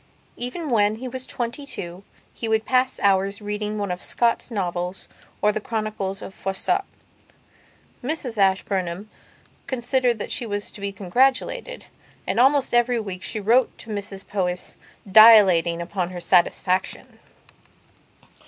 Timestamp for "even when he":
0.35-1.07